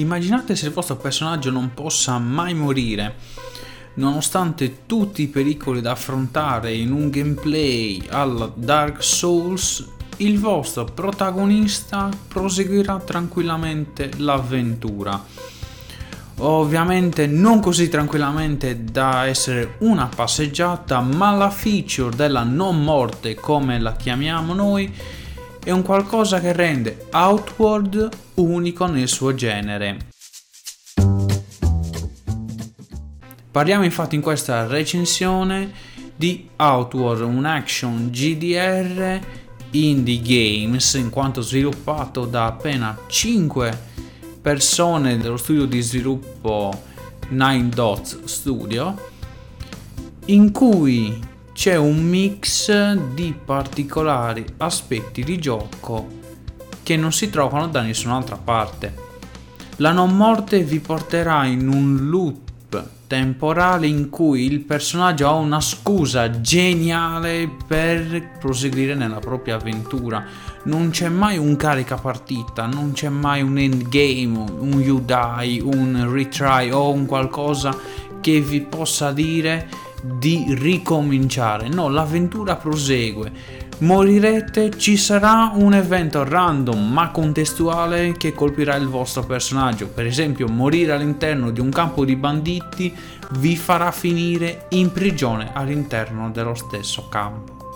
[0.00, 3.16] Immaginate se il vostro personaggio non possa mai morire,
[3.94, 9.86] nonostante tutti i pericoli da affrontare in un gameplay alla Dark Souls,
[10.16, 15.22] il vostro protagonista proseguirà tranquillamente l'avventura.
[16.38, 23.78] Ovviamente non così tranquillamente da essere una passeggiata, ma la feature della non morte, come
[23.78, 24.90] la chiamiamo noi,
[25.62, 30.08] è un qualcosa che rende Outward unico nel suo genere.
[33.50, 35.72] Parliamo infatti in questa recensione
[36.16, 39.20] di Outward, un action GDR
[39.72, 43.88] indie games in quanto sviluppato da appena 5
[44.40, 46.72] persone dello studio di sviluppo
[47.28, 49.08] Nine Dots Studio
[50.26, 51.18] in cui
[51.60, 56.08] c'è un mix di particolari aspetti di gioco
[56.82, 58.94] che non si trovano da nessun'altra parte.
[59.76, 65.60] La non morte vi porterà in un loop temporale in cui il personaggio ha una
[65.60, 70.24] scusa geniale per proseguire nella propria avventura.
[70.62, 76.10] Non c'è mai un carica partita, non c'è mai un endgame, un you die, un
[76.10, 77.76] retry o un qualcosa
[78.20, 79.68] che vi possa dire
[80.02, 81.68] di ricominciare.
[81.68, 83.32] No, l'avventura prosegue.
[83.78, 89.88] Morirete, ci sarà un evento random ma contestuale che colpirà il vostro personaggio.
[89.88, 92.94] Per esempio, morire all'interno di un campo di banditi
[93.38, 97.72] vi farà finire in prigione all'interno dello stesso campo.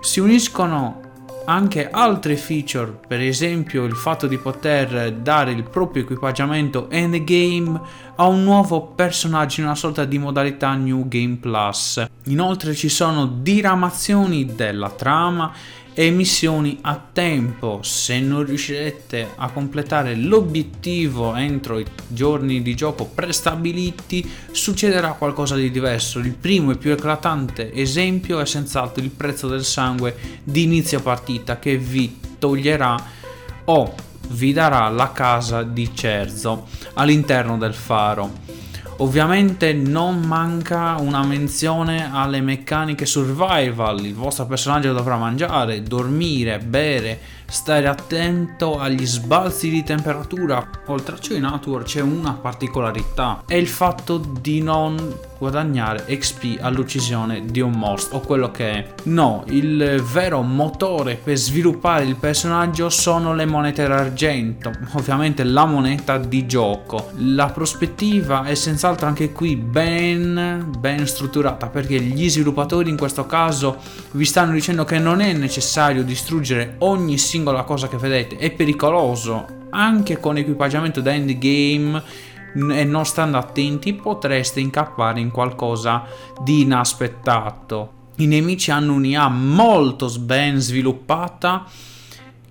[0.00, 1.05] Si uniscono
[1.46, 7.80] anche altre feature, per esempio il fatto di poter dare il proprio equipaggiamento endgame
[8.16, 12.04] a un nuovo personaggio in una sorta di modalità New Game Plus.
[12.24, 15.52] Inoltre ci sono diramazioni della trama
[15.98, 17.80] e missioni a tempo.
[17.82, 25.70] Se non riuscirete a completare l'obiettivo entro i giorni di gioco prestabiliti, succederà qualcosa di
[25.70, 26.18] diverso.
[26.18, 30.14] Il primo e più eclatante esempio è senz'altro il prezzo del sangue
[30.44, 33.02] di inizio partita che vi toglierà
[33.64, 33.94] o
[34.28, 38.55] vi darà la casa di Cerzo all'interno del faro.
[38.98, 47.20] Ovviamente non manca una menzione alle meccaniche survival, il vostro personaggio dovrà mangiare, dormire, bere,
[47.48, 50.68] stare attento agli sbalzi di temperatura.
[50.86, 56.58] Oltre a ciò in Outward c'è una particolarità, è il fatto di non guadagnare XP
[56.60, 58.92] all'uccisione di un mostro o quello che è.
[59.04, 66.18] No, il vero motore per sviluppare il personaggio sono le monete d'argento, ovviamente la moneta
[66.18, 67.10] di gioco.
[67.16, 73.76] La prospettiva è senz'altro anche qui ben, ben strutturata perché gli sviluppatori in questo caso
[74.12, 79.46] vi stanno dicendo che non è necessario distruggere ogni singola cosa che vedete, è pericoloso
[79.70, 82.02] anche con equipaggiamento da endgame
[82.54, 86.04] e non stando attenti potreste incappare in qualcosa
[86.42, 87.92] di inaspettato.
[88.16, 91.66] I nemici hanno un'IA molto ben sviluppata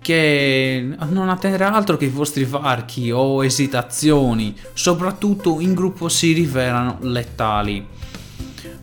[0.00, 6.98] che non attenderà altro che i vostri varchi o esitazioni, soprattutto in gruppo si rivelano
[7.02, 7.86] letali.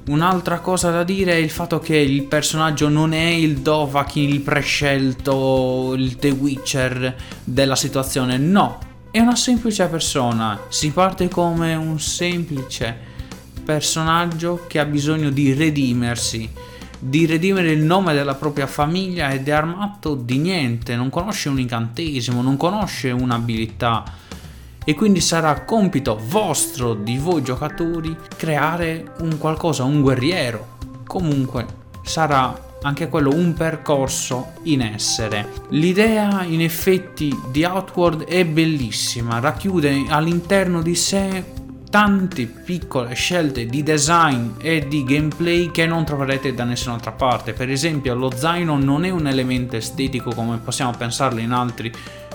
[0.08, 4.42] Un'altra cosa da dire è il fatto che il personaggio non è il Dovahkiin, il
[4.42, 8.80] prescelto, il The Witcher della situazione, no,
[9.12, 12.98] è una semplice persona, si parte come un semplice
[13.64, 16.50] personaggio che ha bisogno di redimersi,
[16.98, 21.60] di redimere il nome della propria famiglia ed è armato di niente, non conosce un
[21.60, 24.04] incantesimo, non conosce un'abilità
[24.84, 30.78] e quindi sarà compito vostro di voi giocatori creare un qualcosa, un guerriero.
[31.06, 31.66] Comunque
[32.04, 35.48] sarà anche quello un percorso in essere.
[35.70, 41.58] L'idea in effetti di Outward è bellissima, racchiude all'interno di sé
[41.90, 47.54] tante piccole scelte di design e di gameplay che non troverete da nessun'altra parte.
[47.54, 51.92] Per esempio, lo zaino non è un elemento estetico come possiamo pensarlo in altri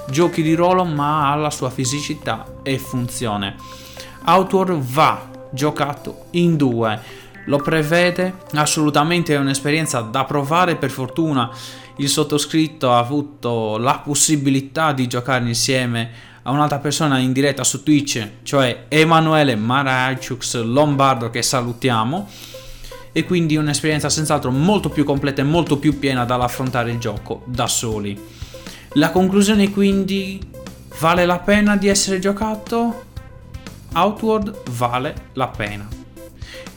[0.09, 3.57] giochi di ruolo, ma ha la sua fisicità e funzione.
[4.27, 11.51] Outward va giocato in due lo prevede, assolutamente è un'esperienza da provare, per fortuna
[11.97, 16.11] il sottoscritto ha avuto la possibilità di giocare insieme
[16.43, 22.29] a un'altra persona in diretta su Twitch, cioè Emanuele Maraichux Lombardo che salutiamo
[23.13, 27.67] e quindi un'esperienza senz'altro molto più completa e molto più piena dall'affrontare il gioco da
[27.67, 28.21] soli.
[28.97, 30.41] La conclusione quindi
[31.01, 33.07] vale la pena di essere giocato?
[33.93, 35.89] Outward vale la pena.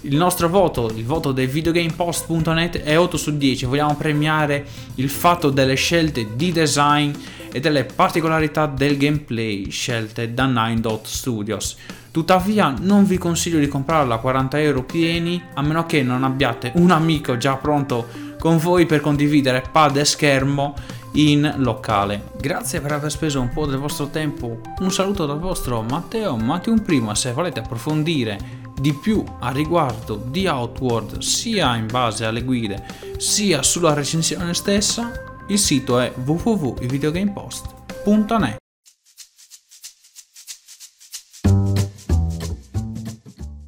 [0.01, 3.65] Il nostro voto, il voto del videogamepost.net è 8 su 10.
[3.65, 4.65] Vogliamo premiare
[4.95, 7.11] il fatto delle scelte di design
[7.51, 11.75] e delle particolarità del gameplay scelte da Nine Dot Studios.
[12.09, 16.71] Tuttavia non vi consiglio di comprarla a 40 euro pieni a meno che non abbiate
[16.77, 20.73] un amico già pronto con voi per condividere pad e schermo
[21.17, 22.29] in locale.
[22.39, 24.59] Grazie per aver speso un po' del vostro tempo.
[24.79, 27.15] Un saluto dal vostro Matteo Matteo Prima.
[27.15, 32.85] Se volete approfondire di più a riguardo di Outward sia in base alle guide
[33.17, 35.11] sia sulla recensione stessa,
[35.47, 38.66] il sito è www.videogamepost.net.